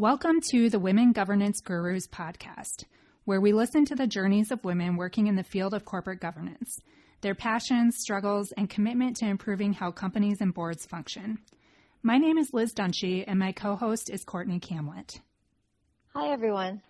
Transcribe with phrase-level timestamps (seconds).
[0.00, 2.86] Welcome to the Women Governance Gurus podcast,
[3.26, 6.78] where we listen to the journeys of women working in the field of corporate governance,
[7.20, 11.40] their passions, struggles, and commitment to improving how companies and boards function.
[12.02, 15.20] My name is Liz Dunshee, and my co host is Courtney Kamlet.
[16.14, 16.80] Hi, everyone.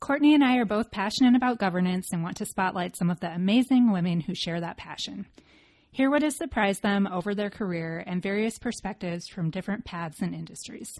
[0.00, 3.32] Courtney and I are both passionate about governance and want to spotlight some of the
[3.32, 5.26] amazing women who share that passion.
[5.92, 10.34] Hear what has surprised them over their career and various perspectives from different paths and
[10.34, 10.98] industries.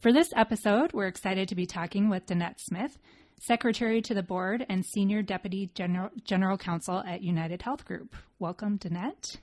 [0.00, 2.98] For this episode, we're excited to be talking with Danette Smith,
[3.40, 8.14] Secretary to the Board and Senior Deputy General, General Counsel at United Health Group.
[8.38, 9.38] Welcome, Danette.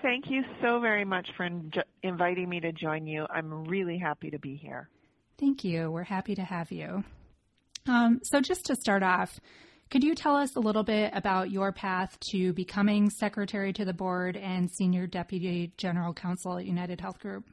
[0.00, 1.70] Thank you so very much for in-
[2.02, 3.26] inviting me to join you.
[3.28, 4.88] I'm really happy to be here.
[5.38, 5.90] Thank you.
[5.90, 7.04] We're happy to have you.
[7.86, 9.38] Um, so, just to start off,
[9.90, 13.92] could you tell us a little bit about your path to becoming Secretary to the
[13.92, 17.44] Board and Senior Deputy General Counsel at United Health Group?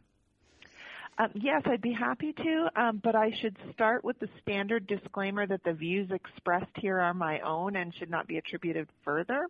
[1.20, 5.46] Um, yes, I'd be happy to, um, but I should start with the standard disclaimer
[5.46, 9.48] that the views expressed here are my own and should not be attributed further.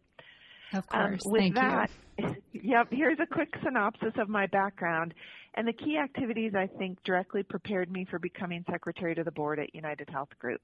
[0.73, 1.25] Of um, course.
[1.25, 1.91] Um, with Thank that,
[2.53, 5.13] yep, here's a quick synopsis of my background
[5.55, 9.59] and the key activities I think directly prepared me for becoming secretary to the board
[9.59, 10.61] at United Health Group.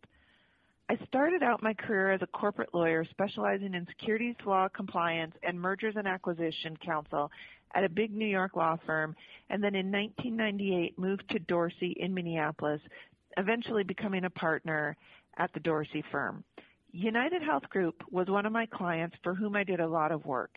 [0.87, 5.59] I started out my career as a corporate lawyer specializing in securities law compliance and
[5.59, 7.31] mergers and acquisition counsel
[7.73, 9.15] at a big New York law firm,
[9.49, 12.81] and then in 1998 moved to Dorsey in Minneapolis,
[13.37, 14.95] eventually becoming a partner
[15.37, 16.43] at the Dorsey firm.
[16.91, 20.25] United Health Group was one of my clients for whom I did a lot of
[20.25, 20.51] work.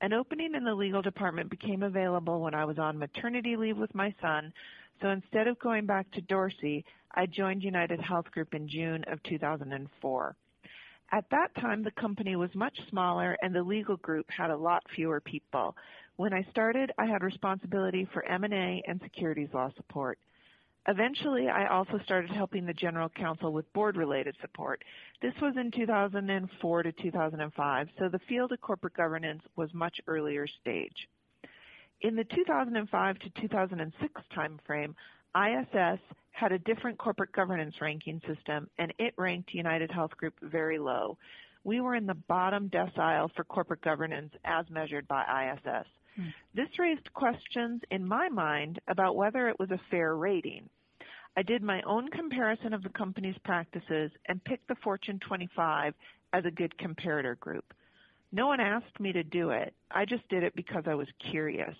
[0.00, 3.94] An opening in the legal department became available when I was on maternity leave with
[3.96, 4.52] my son,
[5.00, 9.20] so instead of going back to Dorsey, I joined United Health Group in June of
[9.24, 10.36] 2004.
[11.10, 14.84] At that time, the company was much smaller and the legal group had a lot
[14.94, 15.74] fewer people.
[16.16, 20.18] When I started, I had responsibility for M&A and securities law support.
[20.88, 24.82] Eventually, I also started helping the general counsel with board-related support.
[25.20, 30.46] This was in 2004 to 2005, so the field of corporate governance was much earlier
[30.46, 31.06] stage.
[32.00, 34.94] In the 2005 to 2006 timeframe,
[35.36, 40.78] ISS had a different corporate governance ranking system, and it ranked United Health Group very
[40.78, 41.18] low.
[41.64, 45.86] We were in the bottom decile for corporate governance as measured by ISS.
[46.16, 46.28] Hmm.
[46.54, 50.70] This raised questions in my mind about whether it was a fair rating.
[51.38, 55.94] I did my own comparison of the company's practices and picked the Fortune 25
[56.32, 57.72] as a good comparator group.
[58.32, 59.72] No one asked me to do it.
[59.88, 61.76] I just did it because I was curious.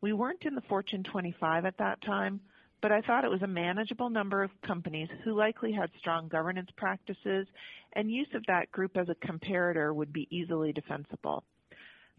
[0.00, 2.40] We weren't in the Fortune 25 at that time,
[2.82, 6.70] but I thought it was a manageable number of companies who likely had strong governance
[6.76, 7.46] practices,
[7.92, 11.44] and use of that group as a comparator would be easily defensible.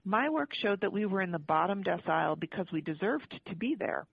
[0.05, 3.75] My work showed that we were in the bottom decile because we deserved to be
[3.77, 4.07] there.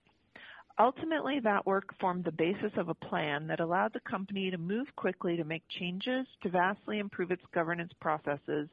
[0.79, 4.87] Ultimately, that work formed the basis of a plan that allowed the company to move
[4.95, 8.69] quickly to make changes to vastly improve its governance processes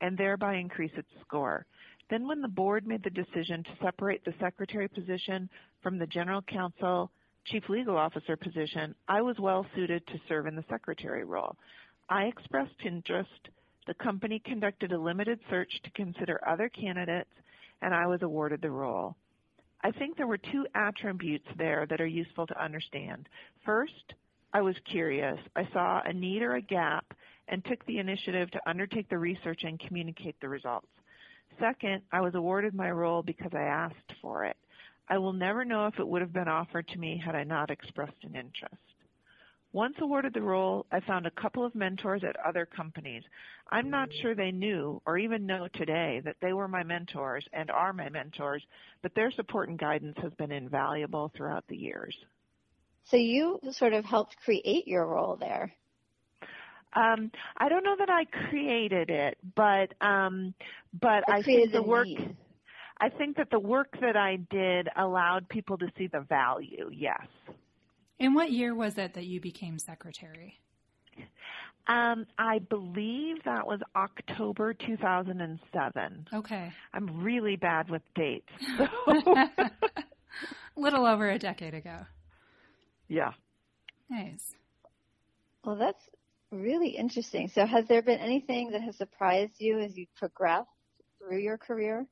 [0.00, 1.64] and thereby increase its score.
[2.10, 5.48] Then when the board made the decision to separate the secretary position
[5.82, 7.12] from the general counsel,
[7.44, 11.56] chief legal officer position, I was well suited to serve in the secretary role.
[12.08, 13.50] I expressed interest.
[13.86, 17.30] The company conducted a limited search to consider other candidates,
[17.82, 19.14] and I was awarded the role.
[19.86, 23.28] I think there were two attributes there that are useful to understand.
[23.64, 24.14] First,
[24.52, 25.38] I was curious.
[25.54, 27.04] I saw a need or a gap
[27.46, 30.88] and took the initiative to undertake the research and communicate the results.
[31.60, 34.56] Second, I was awarded my role because I asked for it.
[35.08, 37.70] I will never know if it would have been offered to me had I not
[37.70, 38.82] expressed an interest.
[39.76, 43.22] Once awarded the role, I found a couple of mentors at other companies.
[43.70, 47.70] I'm not sure they knew or even know today that they were my mentors and
[47.70, 48.64] are my mentors,
[49.02, 52.16] but their support and guidance has been invaluable throughout the years.
[53.04, 55.74] So you sort of helped create your role there.
[56.94, 60.54] Um, I don't know that I created it, but um,
[60.98, 62.06] but I think the work.
[62.06, 62.34] Need.
[62.98, 66.88] I think that the work that I did allowed people to see the value.
[66.90, 67.26] Yes.
[68.18, 70.60] In what year was it that you became secretary?
[71.88, 76.28] Um, I believe that was October 2007.
[76.34, 76.72] Okay.
[76.92, 78.52] I'm really bad with dates.
[79.06, 79.70] A
[80.76, 82.00] Little over a decade ago.
[83.08, 83.32] Yeah.
[84.10, 84.52] Nice.
[85.64, 86.02] Well, that's
[86.50, 87.48] really interesting.
[87.48, 90.68] So, has there been anything that has surprised you as you progressed
[91.18, 92.06] through your career?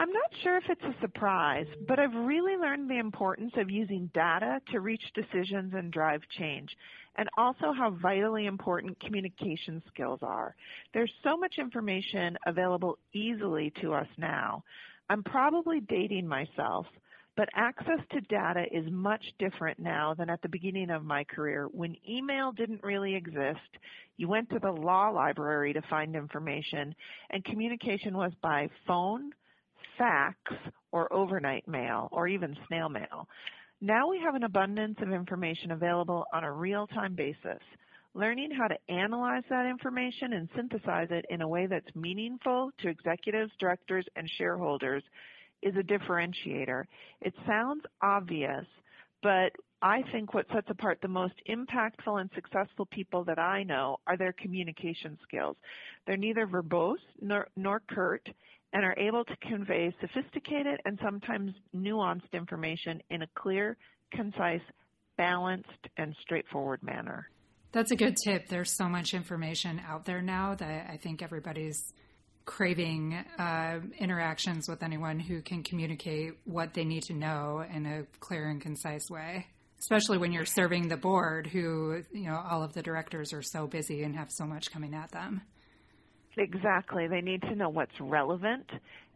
[0.00, 4.10] I'm not sure if it's a surprise, but I've really learned the importance of using
[4.14, 6.74] data to reach decisions and drive change,
[7.16, 10.56] and also how vitally important communication skills are.
[10.94, 14.64] There's so much information available easily to us now.
[15.10, 16.86] I'm probably dating myself,
[17.36, 21.68] but access to data is much different now than at the beginning of my career
[21.72, 23.76] when email didn't really exist.
[24.16, 26.94] You went to the law library to find information,
[27.28, 29.32] and communication was by phone,
[29.98, 30.38] fax,
[30.92, 33.28] or overnight mail, or even snail mail.
[33.80, 37.62] Now we have an abundance of information available on a real-time basis.
[38.14, 42.88] Learning how to analyze that information and synthesize it in a way that's meaningful to
[42.88, 45.04] executives, directors, and shareholders
[45.62, 46.84] is a differentiator.
[47.20, 48.66] It sounds obvious,
[49.22, 53.98] but I think what sets apart the most impactful and successful people that I know
[54.06, 55.56] are their communication skills.
[56.06, 58.28] They're neither verbose nor, nor curt
[58.72, 63.76] and are able to convey sophisticated and sometimes nuanced information in a clear,
[64.12, 64.60] concise,
[65.16, 67.28] balanced, and straightforward manner.
[67.72, 68.48] That's a good tip.
[68.48, 71.92] There's so much information out there now that I think everybody's
[72.44, 78.02] craving uh, interactions with anyone who can communicate what they need to know in a
[78.18, 79.46] clear and concise way.
[79.78, 83.66] Especially when you're serving the board, who, you know, all of the directors are so
[83.66, 85.40] busy and have so much coming at them.
[86.36, 87.06] Exactly.
[87.08, 88.70] They need to know what's relevant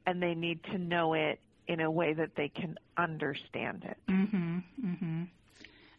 [0.07, 3.97] and they need to know it in a way that they can understand it.
[4.11, 5.23] Mm-hmm, mm-hmm.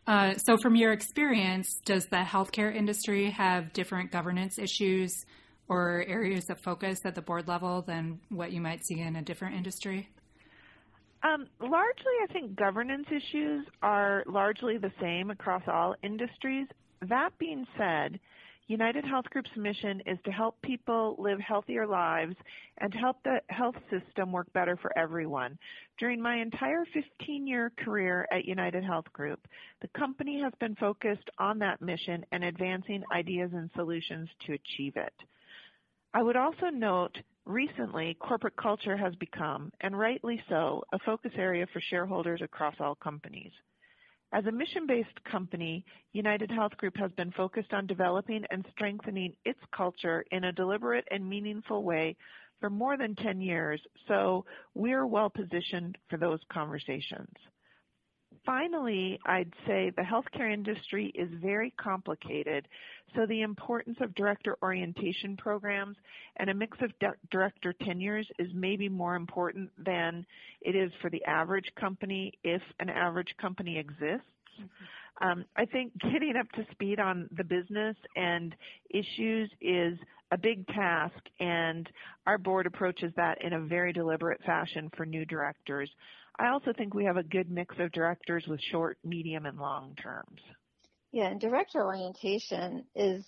[0.08, 5.26] Uh, so, from your experience, does the healthcare industry have different governance issues
[5.68, 9.24] or areas of focus at the board level than what you might see in a
[9.24, 10.08] different industry?
[11.24, 16.68] Um, largely, I think governance issues are largely the same across all industries.
[17.02, 18.20] That being said,
[18.68, 22.36] United Health Group's mission is to help people live healthier lives
[22.80, 25.58] and help the health system work better for everyone.
[26.00, 29.40] During my entire 15-year career at United Health Group,
[29.82, 34.96] the company has been focused on that mission and advancing ideas and solutions to achieve
[34.96, 35.14] it.
[36.16, 37.16] I would also note
[37.46, 42.96] recently corporate culture has become, and rightly so, a focus area for shareholders across all
[42.96, 43.52] companies.
[44.36, 49.62] As a mission-based company, United Health Group has been focused on developing and strengthening its
[49.74, 52.18] culture in a deliberate and meaningful way
[52.60, 53.80] for more than 10 years,
[54.10, 54.44] so
[54.74, 57.34] we're well positioned for those conversations.
[58.46, 62.68] Finally, I'd say the healthcare industry is very complicated,
[63.16, 65.98] so the importance of director orientation programs
[66.38, 66.92] and a mix of
[67.32, 70.26] director tenures is maybe more important than
[70.62, 74.28] it is for the average company, if an average company exists.
[74.60, 75.28] Mm-hmm.
[75.28, 78.56] Um, I think getting up to speed on the business and
[78.90, 79.98] issues is
[80.32, 81.88] a big task, and
[82.26, 85.90] our board approaches that in a very deliberate fashion for new directors.
[86.40, 89.96] I also think we have a good mix of directors with short, medium, and long
[90.02, 90.42] terms.
[91.12, 93.26] Yeah, and director orientation is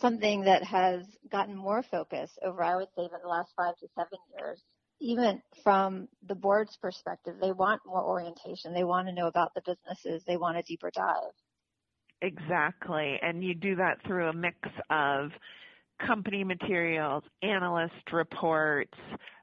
[0.00, 3.88] something that has gotten more focus over, I would say, in the last five to
[3.94, 4.62] seven years.
[4.98, 8.72] Even from the board's perspective, they want more orientation.
[8.72, 10.22] They want to know about the businesses.
[10.26, 11.34] They want a deeper dive.
[12.22, 13.18] Exactly.
[13.20, 14.56] And you do that through a mix
[14.88, 15.32] of
[16.04, 18.96] company materials, analyst reports,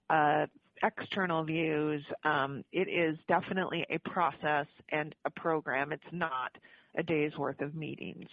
[0.10, 0.48] uh,
[0.84, 2.04] external views.
[2.24, 5.92] Um, it is definitely a process and a program.
[5.92, 6.52] It's not
[6.98, 8.28] a day's worth of meetings.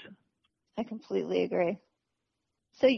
[0.76, 1.78] I completely agree.
[2.72, 2.88] So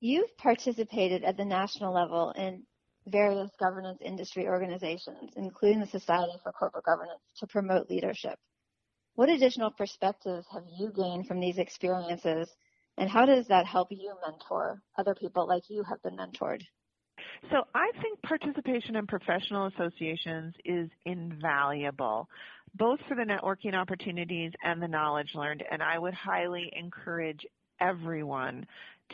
[0.00, 2.62] you've participated at the national level in
[3.06, 8.38] various governance industry organizations, including the Society for Corporate Governance, to promote leadership.
[9.14, 12.50] What additional perspectives have you gained from these experiences,
[12.96, 16.62] and how does that help you mentor other people like you have been mentored?
[17.50, 22.28] So I think participation in professional associations is invaluable,
[22.74, 27.46] both for the networking opportunities and the knowledge learned, and I would highly encourage
[27.80, 28.66] everyone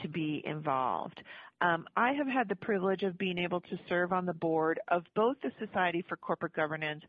[0.03, 1.23] to be involved.
[1.61, 5.05] Um, I have had the privilege of being able to serve on the board of
[5.15, 7.03] both the Society for Corporate Governance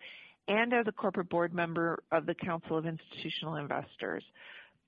[0.48, 4.24] and as a corporate board member of the Council of Institutional Investors.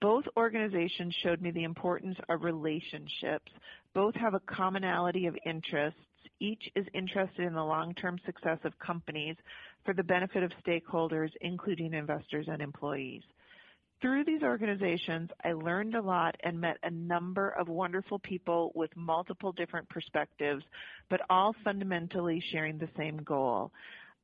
[0.01, 3.51] Both organizations showed me the importance of relationships.
[3.93, 5.99] Both have a commonality of interests
[6.39, 9.35] each is interested in the long-term success of companies
[9.83, 13.23] for the benefit of stakeholders, including investors and employees.
[14.01, 18.95] Through these organizations, I learned a lot and met a number of wonderful people with
[18.95, 20.63] multiple different perspectives,
[21.09, 23.73] but all fundamentally sharing the same goal.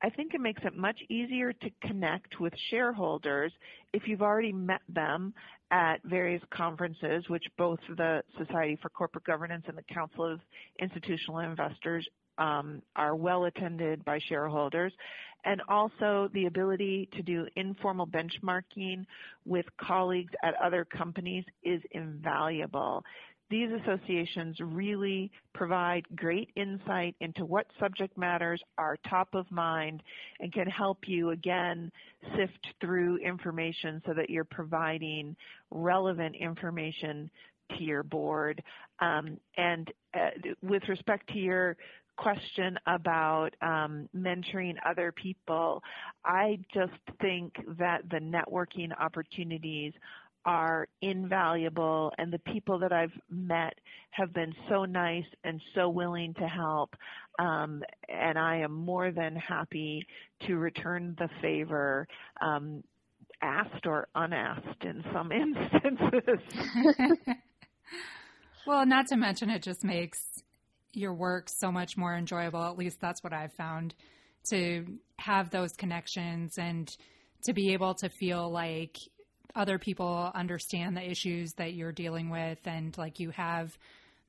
[0.01, 3.51] I think it makes it much easier to connect with shareholders
[3.93, 5.33] if you've already met them
[5.71, 10.39] at various conferences, which both the Society for Corporate Governance and the Council of
[10.79, 14.91] Institutional Investors um, are well attended by shareholders,
[15.45, 19.05] and also the ability to do informal benchmarking
[19.45, 23.03] with colleagues at other companies is invaluable.
[23.49, 30.01] These associations really provide great insight into what subject matters are top of mind
[30.39, 31.91] and can help you again
[32.35, 35.35] sift through information so that you're providing
[35.69, 37.29] relevant information
[37.77, 38.63] to your board.
[38.99, 40.29] Um, and uh,
[40.61, 41.77] with respect to your
[42.17, 45.83] question about um, mentoring other people,
[46.23, 49.93] I just think that the networking opportunities
[50.45, 53.73] are invaluable and the people that I've met
[54.11, 56.95] have been so nice and so willing to help
[57.39, 60.05] um, and I am more than happy
[60.47, 62.07] to return the favor
[62.41, 62.83] um,
[63.41, 66.39] asked or unasked in some instances.
[68.67, 70.19] well, not to mention it just makes
[70.93, 72.63] your work so much more enjoyable.
[72.63, 73.93] At least that's what I've found
[74.49, 74.85] to
[75.17, 76.95] have those connections and
[77.43, 78.97] to be able to feel like
[79.55, 83.77] other people understand the issues that you're dealing with and like you have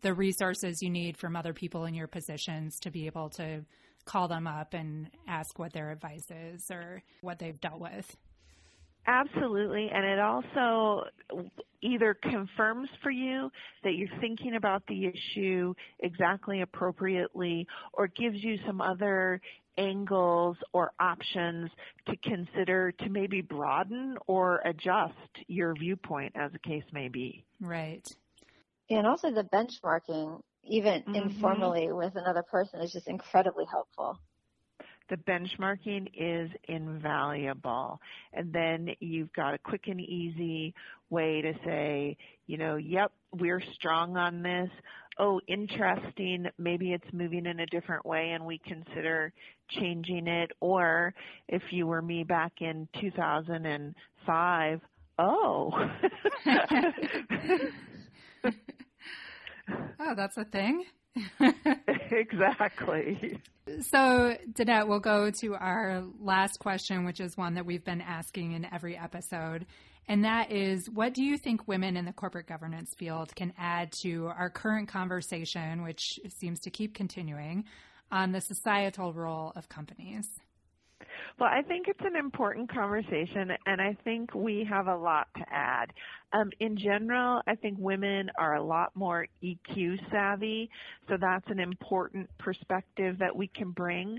[0.02, 3.64] the resources you need from other people in your positions to be able to
[4.04, 8.16] call them up and ask what their advice is or what they've dealt with.
[9.08, 11.04] Absolutely, and it also
[11.80, 13.50] either confirms for you
[13.84, 19.40] that you're thinking about the issue exactly appropriately or gives you some other
[19.78, 21.70] angles or options
[22.08, 25.14] to consider to maybe broaden or adjust
[25.46, 27.44] your viewpoint as the case may be.
[27.60, 28.06] Right.
[28.90, 31.14] And also the benchmarking, even mm-hmm.
[31.14, 34.18] informally with another person, is just incredibly helpful.
[35.08, 38.00] The benchmarking is invaluable.
[38.32, 40.74] And then you've got a quick and easy
[41.10, 42.16] way to say,
[42.46, 44.70] you know, yep, we're strong on this
[45.18, 49.32] oh, interesting, maybe it's moving in a different way and we consider
[49.70, 50.52] changing it.
[50.60, 51.14] Or
[51.48, 54.80] if you were me back in 2005,
[55.18, 55.72] oh.
[60.00, 60.84] oh, that's a thing.
[62.10, 63.40] exactly.
[63.80, 68.52] So, Danette, we'll go to our last question, which is one that we've been asking
[68.52, 69.66] in every episode
[70.08, 73.92] and that is what do you think women in the corporate governance field can add
[74.02, 77.64] to our current conversation, which seems to keep continuing,
[78.12, 80.28] on the societal role of companies?
[81.38, 85.44] Well, I think it's an important conversation, and I think we have a lot to
[85.50, 85.92] add.
[86.32, 90.70] Um, in general, I think women are a lot more EQ savvy,
[91.08, 94.18] so that's an important perspective that we can bring.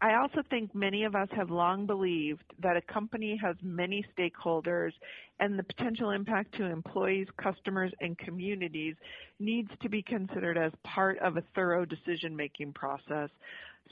[0.00, 4.92] I also think many of us have long believed that a company has many stakeholders
[5.40, 8.94] and the potential impact to employees, customers, and communities
[9.40, 13.30] needs to be considered as part of a thorough decision-making process.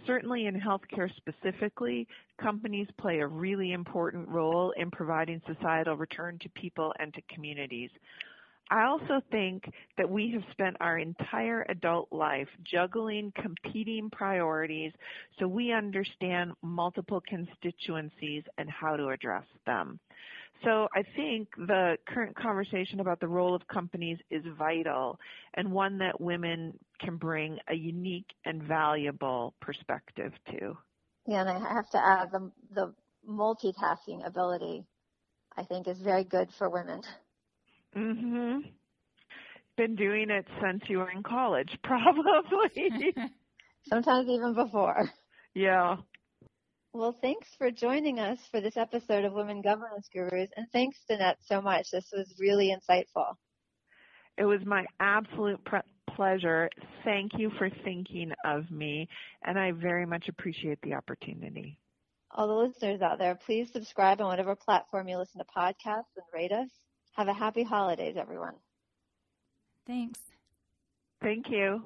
[0.07, 2.07] Certainly in healthcare specifically,
[2.41, 7.91] companies play a really important role in providing societal return to people and to communities.
[8.71, 14.93] I also think that we have spent our entire adult life juggling competing priorities
[15.39, 20.01] so we understand multiple constituencies and how to address them.
[20.65, 25.21] So I think the current conversation about the role of companies is vital
[25.55, 30.77] and one that women can bring a unique and valuable perspective to.
[31.27, 32.95] Yeah, and I have to add the, the
[33.29, 34.85] multitasking ability
[35.57, 37.03] I think is very good for women.
[37.97, 38.73] Mhm.
[39.77, 43.15] Been doing it since you were in college, probably.
[43.89, 45.11] Sometimes even before.
[45.55, 45.97] Yeah.
[46.93, 51.37] Well, thanks for joining us for this episode of Women Governance Gurus, and thanks, Danette,
[51.45, 51.91] so much.
[51.93, 53.35] This was really insightful.
[54.39, 55.81] It was my absolute pre-
[56.15, 56.71] pleasure.
[57.05, 59.09] Thank you for thinking of me,
[59.43, 61.79] and I very much appreciate the opportunity.
[62.31, 66.25] All the listeners out there, please subscribe on whatever platform you listen to podcasts and
[66.35, 66.71] rate us.
[67.17, 68.55] Have a happy holidays, everyone.
[69.87, 70.21] Thanks.
[71.23, 71.83] Thank you.